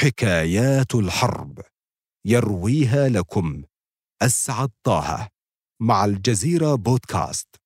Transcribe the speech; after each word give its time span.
حكايات 0.00 0.94
الحرب. 0.94 1.60
يرويها 2.26 3.08
لكم. 3.08 3.62
أسعد 4.22 4.70
طه 4.86 5.28
مع 5.82 6.04
الجزيرة 6.04 6.74
بودكاست. 6.74 7.57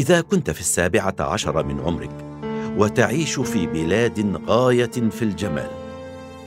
إذا 0.00 0.20
كنت 0.20 0.50
في 0.50 0.60
السابعة 0.60 1.14
عشر 1.20 1.62
من 1.62 1.80
عمرك 1.80 2.10
وتعيش 2.76 3.40
في 3.40 3.66
بلاد 3.66 4.42
غاية 4.46 5.10
في 5.10 5.22
الجمال 5.22 5.70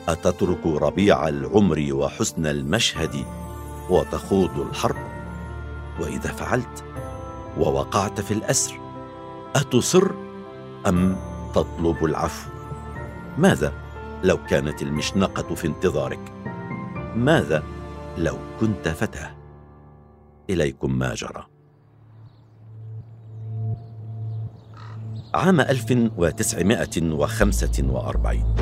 أتترك 0.08 0.66
ربيع 0.66 1.28
العمر 1.28 1.88
وحسن 1.92 2.46
المشهد 2.46 3.26
وتخوض 3.90 4.60
الحرب؟ 4.60 4.96
وإذا 6.00 6.32
فعلت 6.32 6.84
ووقعت 7.58 8.22
في 8.22 8.32
الأسر 8.32 8.80
أتصر 9.56 10.12
أم 10.88 11.16
تطلب 11.56 12.06
العفو؟ 12.06 12.50
ماذا 13.38 13.74
لو 14.24 14.38
كانت 14.50 14.82
المشنقة 14.82 15.56
في 15.56 15.68
انتظارك؟ 15.68 16.32
ماذا 17.16 17.64
لو 18.18 18.38
كنت 18.60 18.88
فتاة؟ 18.88 19.36
إليكم 20.50 21.00
ما 21.00 21.14
جرى. 21.14 21.53
عام 25.34 25.62
1945 25.62 28.56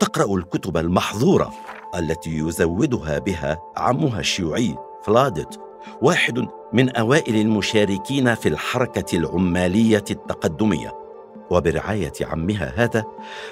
تقرأ 0.00 0.36
الكتب 0.36 0.76
المحظورة 0.76 1.52
التي 1.96 2.38
يزودها 2.38 3.18
بها 3.18 3.58
عمها 3.76 4.20
الشيوعي 4.20 4.76
فلادت 5.04 5.60
واحد 6.02 6.46
من 6.72 6.96
أوائل 6.96 7.36
المشاركين 7.36 8.34
في 8.34 8.48
الحركة 8.48 9.16
العمالية 9.16 10.04
التقدمية. 10.10 11.05
وبرعاية 11.50 12.12
عمها 12.20 12.72
هذا 12.76 13.04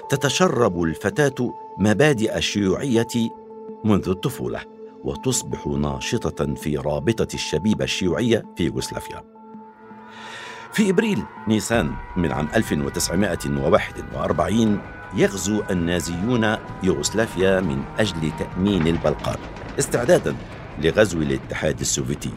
تتشرب 0.09 0.83
الفتاة 0.83 1.55
مبادئ 1.79 2.37
الشيوعية 2.37 3.31
منذ 3.85 4.09
الطفولة 4.09 4.61
وتصبح 5.05 5.67
ناشطة 5.67 6.55
في 6.55 6.77
رابطة 6.77 7.35
الشبيبة 7.35 7.85
الشيوعية 7.85 8.43
في 8.57 8.65
يوغوسلافيا. 8.65 9.23
في 10.73 10.91
إبريل 10.91 11.23
نيسان 11.49 11.95
من 12.17 12.33
عام 12.33 12.49
1941 12.57 14.81
يغزو 15.17 15.63
النازيون 15.71 16.57
يوغوسلافيا 16.83 17.61
من 17.61 17.83
أجل 17.99 18.33
تأمين 18.39 18.87
البلقان 18.87 19.39
استعدادا 19.79 20.37
لغزو 20.79 21.23
الاتحاد 21.23 21.81
السوفيتي 21.81 22.31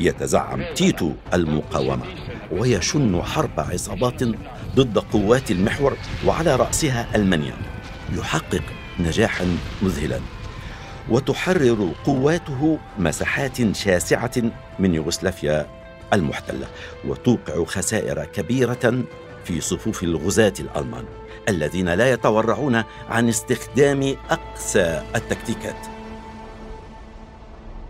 يتزعم 0.00 0.62
تيتو 0.74 1.12
المقاومة 1.34 2.04
ويشن 2.52 3.22
حرب 3.22 3.60
عصابات 3.60 4.22
ضد 4.74 4.98
قوات 4.98 5.50
المحور 5.50 5.96
وعلى 6.26 6.56
رأسها 6.56 7.06
ألمانيا 7.14 7.54
يحقق 8.18 8.62
نجاحا 9.00 9.56
مذهلا 9.82 10.20
وتحرر 11.08 11.92
قواته 12.04 12.78
مساحات 12.98 13.76
شاسعة 13.76 14.32
من 14.78 14.94
يوغوسلافيا 14.94 15.66
المحتلة 16.12 16.66
وتوقع 17.04 17.64
خسائر 17.64 18.24
كبيرة 18.24 19.04
في 19.44 19.60
صفوف 19.60 20.02
الغزاة 20.02 20.54
الألمان 20.60 21.04
الذين 21.48 21.88
لا 21.88 22.12
يتورعون 22.12 22.82
عن 23.10 23.28
استخدام 23.28 24.16
أقسى 24.30 25.02
التكتيكات. 25.16 25.93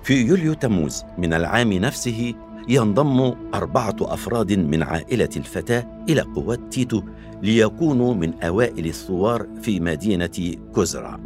في 0.04 0.26
يوليو 0.26 0.54
تموز 0.54 1.04
من 1.18 1.34
العام 1.34 1.72
نفسه 1.72 2.34
ينضم 2.68 3.34
أربعة 3.54 3.96
أفراد 4.00 4.52
من 4.52 4.82
عائلة 4.82 5.28
الفتاة 5.36 6.04
إلى 6.08 6.20
قوات 6.20 6.60
تيتو 6.72 7.02
ليكونوا 7.42 8.14
من 8.14 8.42
أوائل 8.42 8.86
الثوار 8.86 9.46
في 9.62 9.80
مدينة 9.80 10.56
كوزرا. 10.74 11.20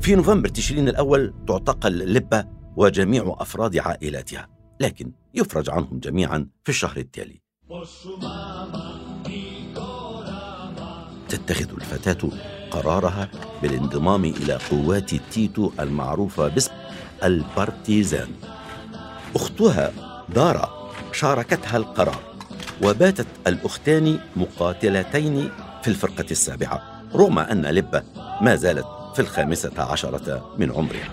في 0.00 0.14
نوفمبر 0.14 0.48
تشرين 0.48 0.88
الأول 0.88 1.34
تعتقل 1.48 1.98
لبة 1.98 2.44
وجميع 2.76 3.36
أفراد 3.38 3.76
عائلاتها 3.76 4.48
لكن 4.80 5.12
يفرج 5.34 5.70
عنهم 5.70 5.98
جميعا 5.98 6.46
في 6.64 6.68
الشهر 6.68 6.96
التالي. 6.96 7.40
تتخذ 11.28 11.70
الفتاة 11.70 12.30
قرارها 12.70 13.30
بالانضمام 13.62 14.24
إلى 14.24 14.58
قوات 14.70 15.14
تيتو 15.14 15.70
المعروفة 15.80 16.48
باسم 16.48 16.77
البارتيزان. 17.24 18.28
أختها 19.36 19.92
دارا 20.34 20.90
شاركتها 21.12 21.76
القرار 21.76 22.20
وباتت 22.82 23.26
الأختان 23.46 24.18
مقاتلتين 24.36 25.50
في 25.82 25.88
الفرقة 25.88 26.26
السابعة. 26.30 26.82
رغم 27.14 27.38
أن 27.38 27.66
لبة 27.66 28.02
ما 28.40 28.56
زالت 28.56 28.86
في 29.14 29.20
الخامسة 29.22 29.82
عشرة 29.82 30.54
من 30.58 30.72
عمرها. 30.72 31.08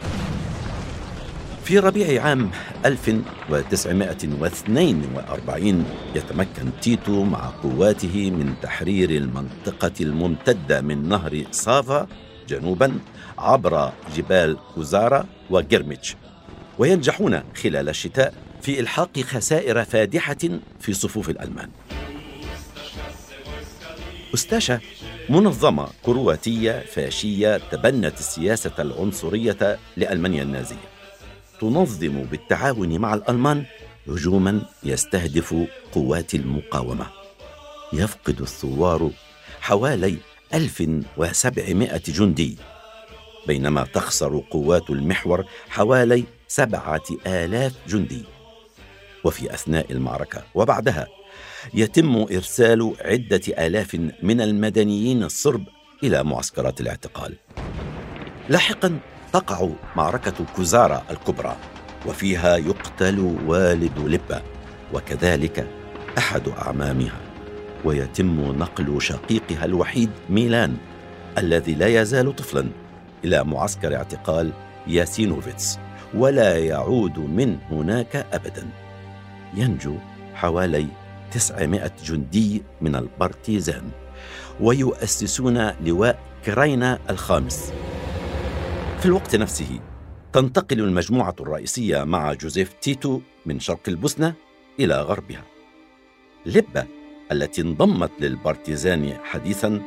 في 1.63 1.79
ربيع 1.79 2.23
عام 2.23 2.51
1942 2.85 5.85
يتمكن 6.15 6.69
تيتو 6.81 7.23
مع 7.23 7.49
قواته 7.63 8.31
من 8.31 8.53
تحرير 8.61 9.09
المنطقة 9.09 9.91
الممتدة 10.01 10.81
من 10.81 11.09
نهر 11.09 11.43
سافا 11.51 12.07
جنوبا 12.49 12.99
عبر 13.37 13.91
جبال 14.15 14.57
كوزارا 14.75 15.25
وجرميتش 15.49 16.15
وينجحون 16.79 17.43
خلال 17.63 17.89
الشتاء 17.89 18.33
في 18.61 18.79
إلحاق 18.79 19.19
خسائر 19.19 19.83
فادحة 19.83 20.37
في 20.79 20.93
صفوف 20.93 21.29
الألمان. 21.29 21.69
أستاشا 24.33 24.79
منظمة 25.29 25.87
كرواتية 26.03 26.85
فاشية 26.93 27.57
تبنت 27.71 28.19
السياسة 28.19 28.71
العنصرية 28.79 29.79
لألمانيا 29.97 30.43
النازية. 30.43 30.89
تنظم 31.61 32.23
بالتعاون 32.23 32.97
مع 32.99 33.13
الألمان 33.13 33.65
هجوما 34.07 34.61
يستهدف 34.83 35.55
قوات 35.91 36.35
المقاومة. 36.35 37.05
يفقد 37.93 38.41
الثوار 38.41 39.11
حوالي 39.61 40.17
1700 40.53 42.01
جندي 42.07 42.57
بينما 43.47 43.83
تخسر 43.93 44.43
قوات 44.51 44.89
المحور 44.89 45.45
حوالي 45.69 46.23
سبعة 46.47 47.03
آلاف 47.27 47.73
جندي. 47.87 48.23
وفي 49.23 49.53
أثناء 49.53 49.91
المعركة 49.91 50.43
وبعدها 50.55 51.07
يتم 51.73 52.15
إرسال 52.15 52.95
عدة 53.01 53.41
آلاف 53.67 53.95
من 54.23 54.41
المدنيين 54.41 55.23
الصرب 55.23 55.63
إلى 56.03 56.23
معسكرات 56.23 56.81
الاعتقال. 56.81 57.35
لاحقا 58.49 58.99
تقع 59.33 59.69
معركة 59.95 60.45
كوزارا 60.55 61.03
الكبرى 61.11 61.57
وفيها 62.05 62.57
يقتل 62.57 63.19
والد 63.45 63.99
لبة 63.99 64.41
وكذلك 64.93 65.67
أحد 66.17 66.47
أعمامها. 66.47 67.24
ويتم 67.85 68.41
نقل 68.41 69.01
شقيقها 69.01 69.65
الوحيد 69.65 70.09
ميلان 70.29 70.77
الذي 71.37 71.73
لا 71.73 72.01
يزال 72.01 72.35
طفلا 72.35 72.67
إلى 73.23 73.43
معسكر 73.43 73.95
اعتقال 73.95 74.51
ياسينوفيتس 74.87 75.79
ولا 76.13 76.57
يعود 76.57 77.19
من 77.19 77.57
هناك 77.71 78.15
أبدا. 78.15 78.67
ينجو 79.53 79.95
حوالي 80.33 80.87
900 81.31 81.91
جندي 82.03 82.63
من 82.81 82.95
البارتيزان 82.95 83.83
ويؤسسون 84.61 85.71
لواء 85.81 86.19
كرينا 86.45 86.99
الخامس. 87.09 87.73
في 88.99 89.05
الوقت 89.05 89.35
نفسه 89.35 89.79
تنتقل 90.33 90.79
المجموعة 90.79 91.35
الرئيسية 91.39 92.03
مع 92.03 92.33
جوزيف 92.33 92.73
تيتو 92.73 93.21
من 93.45 93.59
شرق 93.59 93.81
البوسنة 93.87 94.33
إلى 94.79 95.01
غربها. 95.01 95.43
لبة 96.45 96.85
التي 97.31 97.61
انضمت 97.61 98.11
للبارتيزان 98.19 99.13
حديثا 99.23 99.81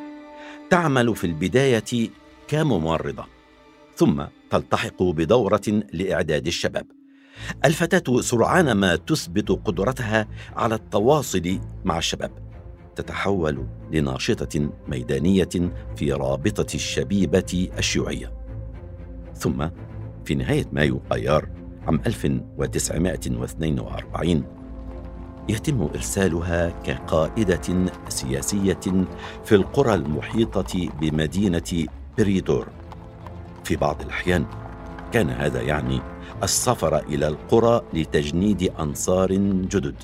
تعمل 0.71 1.17
في 1.17 1.25
البداية 1.25 2.11
كممرضة 2.49 3.25
ثم 3.97 4.25
تلتحق 4.51 5.03
بدورة 5.03 5.83
لإعداد 5.93 6.47
الشباب. 6.47 6.87
الفتاة 7.65 8.21
سرعان 8.21 8.73
ما 8.73 8.97
تثبت 8.97 9.51
قدرتها 9.51 10.29
على 10.57 10.75
التواصل 10.75 11.61
مع 11.85 11.99
الشباب. 11.99 12.31
تتحول 12.97 13.67
لناشطة 13.93 14.71
ميدانية 14.89 15.73
في 15.97 16.13
رابطة 16.13 16.75
الشبيبة 16.75 17.69
الشيوعية. 17.79 18.33
ثم 19.35 19.69
في 20.25 20.35
نهاية 20.35 20.67
مايو 20.73 21.03
أيار 21.13 21.49
عام 21.87 22.01
1942 22.07 24.58
يتم 25.49 25.89
إرسالها 25.95 26.71
كقائدة 26.85 27.91
سياسية 28.09 28.81
في 29.45 29.55
القرى 29.55 29.95
المحيطة 29.95 30.89
بمدينة 31.01 31.87
بريدور. 32.19 32.69
في 33.65 33.77
بعض 33.77 34.03
الأحيان 34.03 34.47
كان 35.13 35.31
هذا 35.31 35.63
يعني 35.63 36.01
السفر 36.43 36.99
إلى 36.99 37.29
القرى 37.29 37.83
لتجنيد 37.95 38.73
أنصار 38.81 39.33
جدد. 39.33 39.95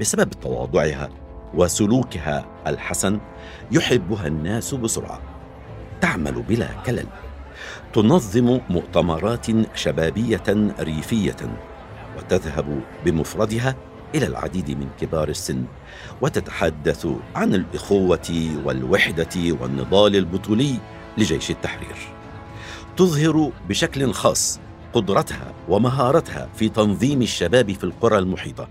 بسبب 0.00 0.30
تواضعها 0.30 1.08
وسلوكها 1.54 2.44
الحسن 2.66 3.20
يحبها 3.72 4.26
الناس 4.26 4.74
بسرعة. 4.74 5.20
تعمل 6.00 6.42
بلا 6.42 6.68
كلل. 6.86 7.06
تنظم 7.92 8.60
مؤتمرات 8.70 9.46
شبابية 9.74 10.74
ريفية 10.80 11.36
وتذهب 12.18 12.80
بمفردها 13.04 13.74
إلى 14.14 14.26
العديد 14.26 14.70
من 14.70 14.88
كبار 15.00 15.28
السن 15.28 15.64
وتتحدث 16.20 17.06
عن 17.34 17.54
الإخوة 17.54 18.58
والوحدة 18.64 19.52
والنضال 19.60 20.16
البطولي 20.16 20.78
لجيش 21.18 21.50
التحرير. 21.50 21.96
تظهر 22.96 23.52
بشكل 23.68 24.12
خاص 24.12 24.60
قدرتها 24.92 25.54
ومهارتها 25.68 26.48
في 26.54 26.68
تنظيم 26.68 27.22
الشباب 27.22 27.72
في 27.72 27.84
القرى 27.84 28.18
المحيطة 28.18 28.68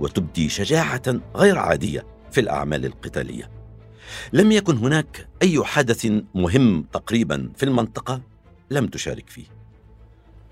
وتبدي 0.00 0.48
شجاعة 0.48 1.02
غير 1.36 1.58
عادية 1.58 2.06
في 2.30 2.40
الأعمال 2.40 2.84
القتالية. 2.84 3.50
لم 4.32 4.52
يكن 4.52 4.76
هناك 4.76 5.28
أي 5.42 5.64
حدث 5.64 6.06
مهم 6.34 6.84
تقريبا 6.92 7.50
في 7.56 7.62
المنطقة 7.62 8.20
لم 8.70 8.86
تشارك 8.86 9.30
فيه. 9.30 9.46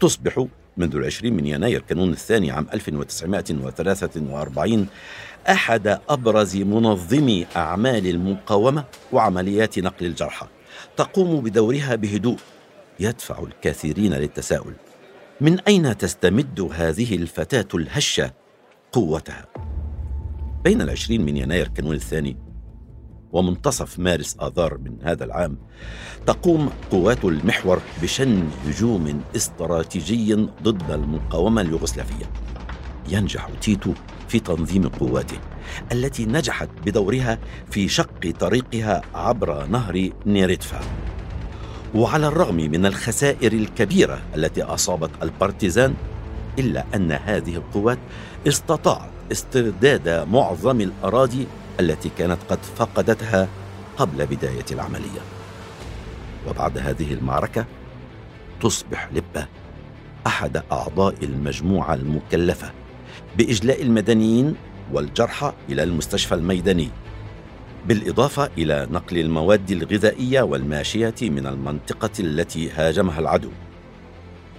تصبح 0.00 0.46
منذ 0.76 0.96
العشرين 0.96 1.36
من 1.36 1.46
يناير 1.46 1.80
كانون 1.80 2.12
الثاني 2.12 2.50
عام 2.50 2.66
1943 2.74 4.86
أحد 5.48 6.00
أبرز 6.08 6.56
منظمي 6.56 7.46
أعمال 7.56 8.06
المقاومة 8.06 8.84
وعمليات 9.12 9.78
نقل 9.78 10.06
الجرحى 10.06 10.46
تقوم 10.96 11.40
بدورها 11.40 11.94
بهدوء 11.94 12.36
يدفع 13.00 13.38
الكثيرين 13.38 14.14
للتساؤل 14.14 14.72
من 15.40 15.60
أين 15.60 15.96
تستمد 15.96 16.68
هذه 16.72 17.16
الفتاة 17.16 17.68
الهشة 17.74 18.32
قوتها؟ 18.92 19.46
بين 20.64 20.82
العشرين 20.82 21.24
من 21.24 21.36
يناير 21.36 21.68
كانون 21.68 21.94
الثاني 21.94 22.36
ومنتصف 23.36 23.98
مارس 23.98 24.36
آذار 24.40 24.78
من 24.78 24.96
هذا 25.02 25.24
العام 25.24 25.56
تقوم 26.26 26.70
قوات 26.90 27.24
المحور 27.24 27.80
بشن 28.02 28.48
هجوم 28.66 29.22
استراتيجي 29.36 30.34
ضد 30.62 30.90
المقاومة 30.90 31.60
اليوغوسلافية. 31.60 32.30
ينجح 33.08 33.48
تيتو 33.60 33.92
في 34.28 34.40
تنظيم 34.40 34.88
قواته 34.88 35.38
التي 35.92 36.26
نجحت 36.26 36.68
بدورها 36.86 37.38
في 37.70 37.88
شق 37.88 38.32
طريقها 38.40 39.02
عبر 39.14 39.66
نهر 39.66 40.10
نيريتفا. 40.26 40.80
وعلى 41.94 42.28
الرغم 42.28 42.56
من 42.56 42.86
الخسائر 42.86 43.52
الكبيرة 43.52 44.18
التي 44.36 44.62
أصابت 44.62 45.10
البارتيزان 45.22 45.94
إلا 46.58 46.84
أن 46.94 47.12
هذه 47.12 47.56
القوات 47.56 47.98
استطاعت 48.48 49.10
استرداد 49.32 50.08
معظم 50.08 50.80
الأراضي 50.80 51.46
التي 51.80 52.10
كانت 52.18 52.38
قد 52.50 52.58
فقدتها 52.76 53.48
قبل 53.96 54.26
بداية 54.26 54.64
العملية. 54.72 55.20
وبعد 56.48 56.78
هذه 56.78 57.12
المعركة 57.14 57.66
تصبح 58.60 59.08
لبة 59.12 59.46
أحد 60.26 60.62
أعضاء 60.72 61.14
المجموعة 61.22 61.94
المكلفة 61.94 62.72
بإجلاء 63.38 63.82
المدنيين 63.82 64.54
والجرحى 64.92 65.52
إلى 65.68 65.82
المستشفى 65.82 66.34
الميداني 66.34 66.88
بالإضافة 67.86 68.50
إلى 68.58 68.88
نقل 68.90 69.18
المواد 69.18 69.70
الغذائية 69.70 70.42
والماشيه 70.42 71.14
من 71.22 71.46
المنطقة 71.46 72.10
التي 72.20 72.70
هاجمها 72.70 73.18
العدو. 73.18 73.50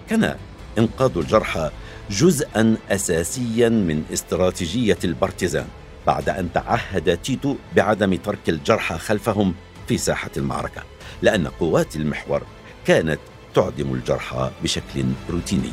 كان 0.09 0.35
إنقاذ 0.77 1.17
الجرحى 1.17 1.71
جزءا 2.09 2.77
اساسيا 2.89 3.69
من 3.69 4.03
استراتيجية 4.13 4.97
البارتيزان. 5.03 5.67
بعد 6.07 6.29
أن 6.29 6.53
تعهد 6.53 7.17
تيتو 7.17 7.55
بعدم 7.75 8.15
ترك 8.15 8.49
الجرحى 8.49 8.97
خلفهم 8.97 9.53
في 9.87 9.97
ساحة 9.97 10.29
المعركة 10.37 10.83
لأن 11.21 11.47
قوات 11.47 11.95
المحور 11.95 12.41
كانت 12.85 13.19
تعدم 13.55 13.93
الجرحى 13.93 14.51
بشكل 14.63 15.05
روتيني. 15.29 15.71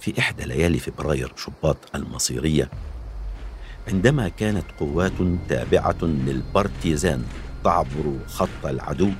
في 0.00 0.18
إحدى 0.18 0.44
ليالي 0.44 0.78
فبراير 0.78 1.32
شباط 1.36 1.76
المصيرية 1.94 2.70
عندما 3.88 4.28
كانت 4.28 4.64
قوات 4.80 5.12
تابعة 5.48 6.02
للبارتيزان 6.02 7.24
تعبر 7.64 8.18
خط 8.26 8.66
العدو 8.66 9.10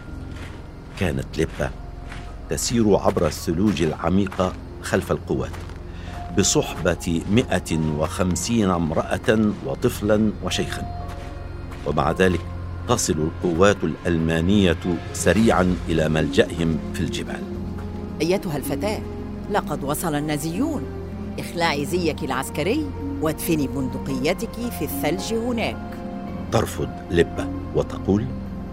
كانت 1.01 1.39
لبة 1.39 1.71
تسير 2.51 2.97
عبر 2.97 3.27
الثلوج 3.27 3.83
العميقة 3.83 4.53
خلف 4.83 5.13
القوات. 5.13 5.51
بصحبة 6.39 7.23
150 7.31 8.71
امرأة 8.71 9.53
وطفلا 9.67 10.33
وشيخا. 10.45 11.07
ومع 11.87 12.13
ذلك 12.13 12.41
تصل 12.89 13.13
القوات 13.13 13.77
الألمانية 13.85 14.77
سريعا 15.13 15.77
إلى 15.89 16.09
ملجأهم 16.09 16.79
في 16.95 17.01
الجبال. 17.01 17.43
أيتها 18.21 18.57
الفتاة 18.57 19.01
لقد 19.53 19.85
وصل 19.85 20.15
النازيون. 20.15 20.83
اخلعي 21.39 21.87
زيك 21.87 22.25
العسكري 22.25 22.87
وادفني 23.21 23.67
بندقيتك 23.67 24.55
في 24.79 24.85
الثلج 24.85 25.35
هناك. 25.35 25.77
ترفض 26.53 26.89
لبة 27.11 27.49
وتقول 27.75 28.27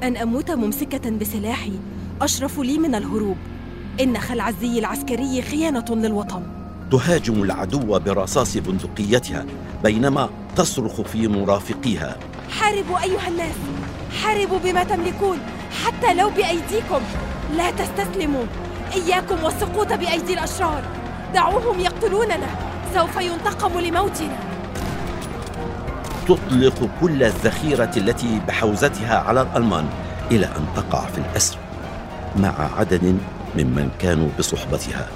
أن 0.03 0.17
أموت 0.17 0.51
ممسكة 0.51 1.09
بسلاحي 1.09 1.73
أشرف 2.21 2.59
لي 2.59 2.77
من 2.77 2.95
الهروب. 2.95 3.37
إن 4.01 4.17
خلع 4.17 4.49
الزي 4.49 4.79
العسكري 4.79 5.41
خيانة 5.41 5.85
للوطن. 5.89 6.43
تهاجم 6.91 7.43
العدو 7.43 7.99
برصاص 7.99 8.57
بندقيتها 8.57 9.45
بينما 9.83 10.29
تصرخ 10.55 11.01
في 11.01 11.27
مرافقيها. 11.27 12.17
حاربوا 12.59 13.03
أيها 13.03 13.27
الناس. 13.27 13.55
حاربوا 14.23 14.59
بما 14.59 14.83
تملكون. 14.83 15.37
حتى 15.85 16.13
لو 16.13 16.29
بأيديكم. 16.29 17.01
لا 17.57 17.71
تستسلموا. 17.71 18.43
إياكم 18.95 19.43
والسقوط 19.43 19.93
بأيدي 19.93 20.33
الأشرار. 20.33 20.83
دعوهم 21.33 21.79
يقتلوننا. 21.79 22.47
سوف 22.93 23.21
ينتقم 23.21 23.79
لموتنا. 23.79 24.37
تطلق 26.27 26.89
كل 27.01 27.23
الذخيرة 27.23 27.91
التي 27.97 28.41
بحوزتها 28.47 29.17
على 29.17 29.41
الألمان 29.41 29.85
إلى 30.31 30.45
أن 30.45 30.65
تقع 30.75 31.05
في 31.05 31.17
الأسر 31.17 31.57
مع 32.35 32.53
عدد 32.77 33.17
ممن 33.55 33.89
كانوا 33.99 34.29
بصحبتها. 34.39 35.07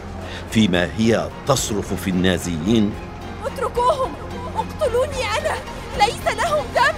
فيما 0.51 0.89
هي 0.97 1.29
تصرخ 1.47 1.85
في 1.85 2.09
النازيين. 2.09 2.93
اتركوهم! 3.45 4.11
اقتلوني 4.55 5.23
أنا! 5.37 5.55
ليس 5.97 6.27
لهم 6.37 6.63
دم! 6.75 6.95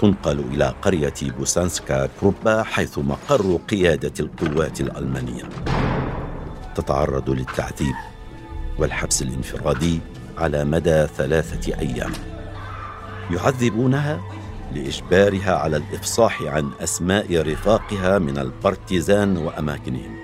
تنقل 0.00 0.38
إلى 0.38 0.74
قرية 0.82 1.14
بوسانسكا 1.22 2.08
كروبا 2.20 2.62
حيث 2.62 2.98
مقر 2.98 3.58
قيادة 3.70 4.12
القوات 4.20 4.80
الألمانية. 4.80 5.42
تتعرض 6.74 7.30
للتعذيب 7.30 7.94
والحبس 8.78 9.22
الانفرادي 9.22 10.00
على 10.38 10.64
مدى 10.64 11.06
ثلاثة 11.06 11.78
أيام. 11.78 12.12
يعذبونها؟ 13.30 14.20
لإجبارها 14.74 15.52
على 15.52 15.76
الإفصاح 15.76 16.42
عن 16.42 16.70
أسماء 16.80 17.42
رفاقها 17.42 18.18
من 18.18 18.38
البارتيزان 18.38 19.36
وأماكنهم. 19.36 20.16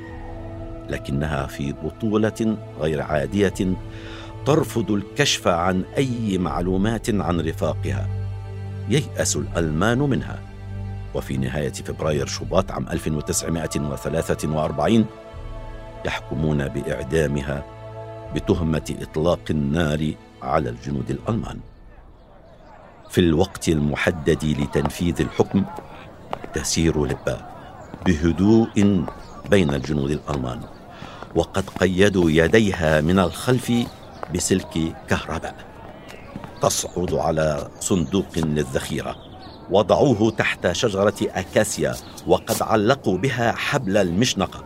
لكنها 0.88 1.46
في 1.46 1.72
بطولة 1.72 2.56
غير 2.80 3.02
عادية 3.02 3.76
ترفض 4.46 4.90
الكشف 4.90 5.48
عن 5.48 5.84
أي 5.96 6.38
معلومات 6.38 7.10
عن 7.10 7.40
رفاقها. 7.40 8.08
ييأس 8.88 9.36
الألمان 9.36 9.98
منها. 9.98 10.38
وفي 11.14 11.36
نهاية 11.36 11.72
فبراير 11.72 12.26
شباط 12.26 12.70
عام 12.70 12.88
1943 12.88 15.06
يحكمون 16.04 16.68
بإعدامها 16.68 17.64
بتهمة 18.34 18.96
إطلاق 19.02 19.40
النار 19.50 20.12
على 20.42 20.70
الجنود 20.70 21.10
الألمان. 21.10 21.60
في 23.10 23.20
الوقت 23.20 23.68
المحدد 23.68 24.44
لتنفيذ 24.44 25.20
الحكم 25.20 25.64
تسير 26.54 27.04
لبا 27.04 27.46
بهدوء 28.06 29.04
بين 29.50 29.74
الجنود 29.74 30.10
الألمان 30.10 30.60
وقد 31.34 31.64
قيدوا 31.80 32.30
يديها 32.30 33.00
من 33.00 33.18
الخلف 33.18 33.72
بسلك 34.34 34.94
كهرباء. 35.08 35.54
تصعد 36.62 37.14
على 37.14 37.68
صندوق 37.80 38.26
للذخيره 38.36 39.16
وضعوه 39.70 40.30
تحت 40.30 40.72
شجرة 40.72 41.14
أكاسيا 41.22 41.94
وقد 42.26 42.56
علقوا 42.62 43.18
بها 43.18 43.52
حبل 43.52 43.96
المشنقه 43.96 44.64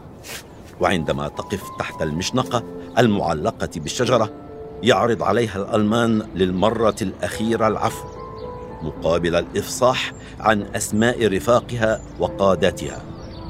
وعندما 0.81 1.29
تقف 1.29 1.63
تحت 1.79 2.03
المشنقه 2.03 2.63
المعلقة 2.99 3.71
بالشجرة 3.77 4.31
يعرض 4.83 5.23
عليها 5.23 5.57
الألمان 5.57 6.23
للمرة 6.35 6.97
الأخيرة 7.03 7.69
العفو. 7.69 8.20
مقابل 8.83 9.37
الإفصاح 9.37 10.13
عن 10.41 10.63
أسماء 10.63 11.27
رفاقها 11.27 12.01
وقادتها 12.19 13.03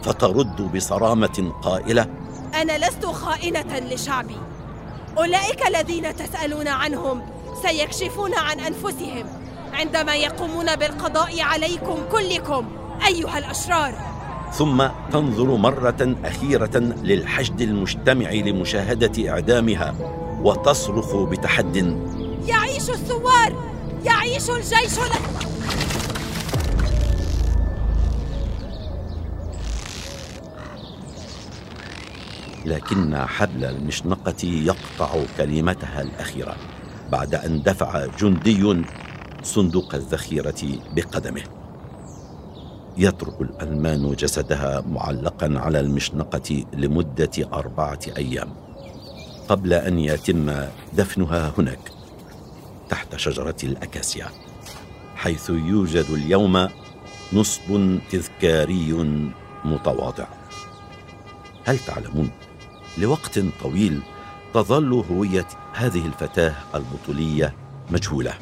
فترد 0.02 0.76
بصرامة 0.76 1.52
قائلة 1.62 2.06
أنا 2.54 2.78
لست 2.78 3.06
خائنة 3.06 3.78
لشعبي. 3.78 4.36
أولئك 5.18 5.66
الذين 5.66 6.16
تسألون 6.16 6.68
عنهم 6.68 7.22
سيكشفون 7.62 8.34
عن 8.34 8.60
أنفسهم 8.60 9.26
عندما 9.72 10.14
يقومون 10.14 10.76
بالقضاء 10.76 11.40
عليكم 11.40 11.98
كلكم 12.12 12.68
أيها 13.06 13.38
الأشرار. 13.38 13.94
ثم 14.52 14.86
تنظر 15.12 15.56
مرة 15.56 16.16
أخيرة 16.24 16.78
للحشد 17.02 17.60
المجتمع 17.60 18.30
لمشاهدة 18.30 19.30
إعدامها 19.30 19.94
وتصرخ 20.42 21.16
بتحد 21.16 21.96
يعيش 22.46 22.90
الثوار! 22.90 23.69
يعيش 24.04 24.50
الجيش 24.50 24.98
الأحمر 24.98 25.40
لكن 32.64 33.16
حبل 33.16 33.64
المشنقة 33.64 34.44
يقطع 34.44 35.10
كلمتها 35.36 36.02
الأخيرة 36.02 36.56
بعد 37.12 37.34
أن 37.34 37.62
دفع 37.62 38.06
جندي 38.06 38.84
صندوق 39.42 39.94
الذخيرة 39.94 40.78
بقدمه. 40.96 41.42
يترك 42.98 43.40
الألمان 43.40 44.14
جسدها 44.14 44.80
معلقا 44.80 45.58
على 45.58 45.80
المشنقة 45.80 46.64
لمدة 46.72 47.30
أربعة 47.52 48.00
أيام 48.16 48.48
قبل 49.48 49.72
أن 49.72 49.98
يتم 49.98 50.52
دفنها 50.92 51.52
هناك. 51.58 51.99
تحت 52.90 53.16
شجرة 53.16 53.56
الأكاسيا 53.64 54.26
حيث 55.16 55.50
يوجد 55.50 56.06
اليوم 56.10 56.68
نصب 57.32 57.98
تذكاري 58.10 58.92
متواضع. 59.64 60.26
هل 61.64 61.78
تعلمون 61.78 62.30
لوقت 62.98 63.38
طويل 63.62 64.00
تظل 64.54 64.92
هوية 64.92 65.46
هذه 65.72 66.06
الفتاة 66.06 66.54
البطولية 66.74 67.54
مجهولة 67.90 68.34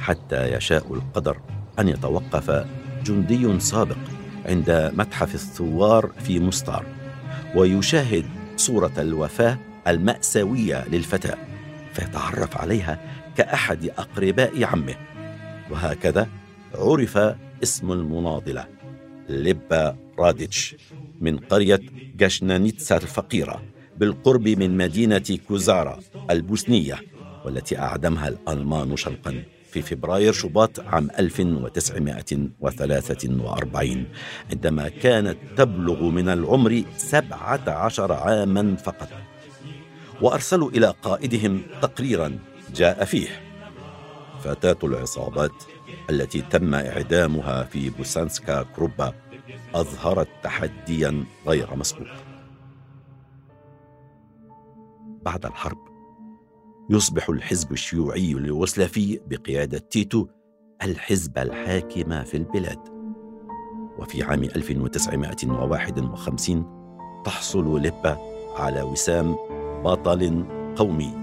حتى 0.00 0.52
يشاء 0.52 0.94
القدر 0.94 1.36
أن 1.78 1.88
يتوقف 1.88 2.66
جندي 3.04 3.60
سابق 3.60 3.96
عند 4.46 4.92
متحف 4.94 5.34
الثوار 5.34 6.10
في 6.24 6.40
مستار 6.40 6.86
ويشاهد 7.56 8.26
صورة 8.56 8.92
الوفاة 8.98 9.58
المأساوية 9.88 10.88
للفتاة. 10.88 11.38
فيتعرف 11.92 12.56
عليها 12.56 12.98
كأحد 13.36 13.84
أقرباء 13.84 14.64
عمه. 14.64 14.94
وهكذا 15.70 16.28
عرف 16.74 17.18
اسم 17.62 17.92
المناضلة 17.92 18.66
ليبا 19.28 19.96
راديتش 20.18 20.76
من 21.20 21.38
قرية 21.38 21.80
جاشنانيتسا 22.16 22.96
الفقيرة 22.96 23.62
بالقرب 23.96 24.48
من 24.48 24.76
مدينة 24.76 25.38
كوزارا 25.48 26.00
البوسنية 26.30 26.98
والتي 27.44 27.78
أعدمها 27.78 28.28
الألمان 28.28 28.96
شرقا 28.96 29.42
في 29.70 29.82
فبراير 29.82 30.32
شباط 30.32 30.80
عام 30.80 31.08
1943 31.18 34.04
عندما 34.50 34.88
كانت 34.88 35.38
تبلغ 35.56 36.10
من 36.10 36.28
العمر 36.28 36.82
17 36.96 38.12
عاما 38.12 38.76
فقط. 38.76 39.08
وأرسلوا 40.22 40.70
إلى 40.70 40.94
قائدهم 41.02 41.62
تقريرا 41.82 42.38
جاء 42.74 43.04
فيه. 43.04 43.28
فتاة 44.40 44.76
العصابات 44.84 45.52
التي 46.10 46.40
تم 46.40 46.74
إعدامها 46.74 47.64
في 47.64 47.90
بوسانسكا 47.90 48.62
كروبا 48.62 49.12
أظهرت 49.74 50.28
تحديا 50.42 51.24
غير 51.46 51.76
مسبوق. 51.76 52.08
بعد 55.22 55.46
الحرب 55.46 55.78
يصبح 56.90 57.28
الحزب 57.28 57.72
الشيوعي 57.72 58.32
اليوغوسلافي 58.32 59.20
بقيادة 59.26 59.78
تيتو 59.78 60.26
الحزب 60.82 61.38
الحاكم 61.38 62.24
في 62.24 62.36
البلاد. 62.36 62.78
وفي 63.98 64.22
عام 64.22 64.42
1951 64.42 66.66
تحصل 67.24 67.82
ليبا 67.82 68.18
على 68.56 68.82
وسام 68.82 69.36
بطل 69.84 70.44
قومي 70.76 71.14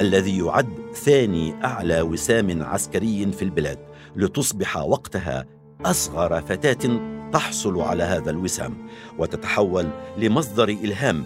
الذي 0.00 0.38
يعد 0.38 0.68
ثاني 0.94 1.64
أعلى 1.64 2.02
وسام 2.02 2.62
عسكري 2.62 3.32
في 3.32 3.42
البلاد 3.42 3.78
لتصبح 4.16 4.76
وقتها 4.76 5.46
أصغر 5.84 6.40
فتاة 6.40 7.00
تحصل 7.32 7.80
على 7.80 8.02
هذا 8.02 8.30
الوسام 8.30 8.74
وتتحول 9.18 9.88
لمصدر 10.16 10.68
إلهام 10.68 11.24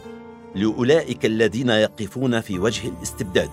لأولئك 0.55 1.26
الذين 1.26 1.71
يقفون 1.71 2.40
في 2.40 2.59
وجه 2.59 2.88
الاستبداد 2.88 3.50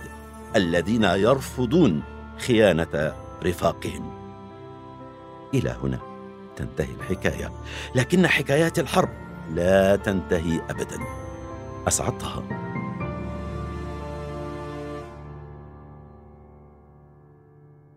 الذين 0.56 1.04
يرفضون 1.04 2.04
خيانة 2.38 3.13
رفاقهم. 3.44 4.13
إلى 5.54 5.75
هنا 5.84 6.00
تنتهي 6.56 6.94
الحكاية 7.00 7.52
لكن 7.96 8.28
حكايات 8.28 8.80
الحرب 8.80 9.10
لا 9.56 9.96
تنتهي 9.96 10.62
ابدا. 10.70 11.00
أسعدتها. 11.88 12.62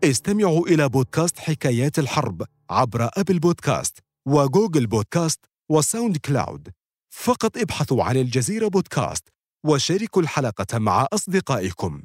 استمعوا 0.09 0.67
إلى 0.67 0.89
بودكاست 0.89 1.39
حكايات 1.39 1.99
الحرب 1.99 2.43
عبر 2.69 3.09
Apple 3.17 3.39
Podcasts 3.39 3.99
و 4.27 4.36
Google 4.36 4.87
Podcasts 4.87 5.39
و 5.39 5.45
SoundCloud. 5.69 6.69
فقط 7.13 7.57
ابحثوا 7.57 8.03
عن 8.03 8.17
الجزيرة 8.17 8.67
بودكاست 8.67 9.27
وشاركوا 9.65 10.21
الحلقة 10.21 10.79
مع 10.79 11.07
أصدقائكم. 11.13 12.01